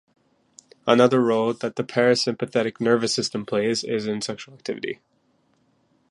[0.87, 4.99] Another role that the parasympathetic nervous system plays is in sexual activity.